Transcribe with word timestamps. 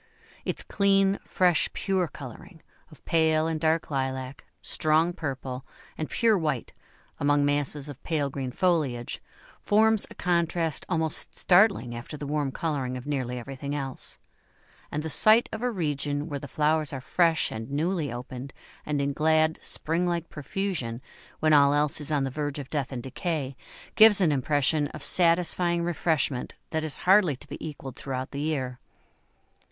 Its 0.45 0.63
clean, 0.63 1.19
fresh, 1.27 1.71
pure 1.73 2.07
colouring, 2.07 2.63
of 2.89 3.05
pale 3.05 3.45
and 3.45 3.59
dark 3.59 3.91
lilac, 3.91 4.43
strong 4.59 5.13
purple, 5.13 5.63
and 5.95 6.09
pure 6.09 6.35
white, 6.39 6.73
among 7.19 7.45
masses 7.45 7.87
of 7.87 8.01
pale 8.01 8.27
green 8.31 8.51
foliage, 8.51 9.21
forms 9.59 10.07
a 10.09 10.15
contrast 10.15 10.87
almost 10.89 11.37
startling 11.37 11.93
after 11.95 12.17
the 12.17 12.25
warm 12.25 12.51
colouring 12.51 12.97
of 12.97 13.05
nearly 13.05 13.37
everything 13.37 13.75
else; 13.75 14.17
and 14.91 15.03
the 15.03 15.09
sight 15.11 15.47
of 15.51 15.61
a 15.61 15.69
region 15.69 16.27
where 16.27 16.39
the 16.39 16.47
flowers 16.47 16.91
are 16.91 16.99
fresh 16.99 17.51
and 17.51 17.69
newly 17.69 18.11
opened, 18.11 18.53
and 18.87 19.03
in 19.03 19.13
glad 19.13 19.59
spring 19.61 20.07
like 20.07 20.29
profusion, 20.31 20.99
when 21.41 21.53
all 21.53 21.75
else 21.75 22.01
is 22.01 22.11
on 22.11 22.23
the 22.23 22.31
verge 22.31 22.57
of 22.57 22.71
death 22.71 22.91
and 22.91 23.03
decay, 23.03 23.55
gives 23.93 24.19
an 24.19 24.31
impression 24.31 24.87
of 24.87 25.03
satisfying 25.03 25.83
refreshment 25.83 26.55
that 26.71 26.83
is 26.83 26.97
hardly 27.05 27.35
to 27.35 27.47
be 27.47 27.63
equalled 27.67 27.95
throughout 27.95 28.31
the 28.31 28.41
year. 28.41 28.79